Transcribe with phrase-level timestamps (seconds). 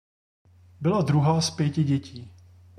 [0.81, 2.31] Byla druhá z pěti dětí.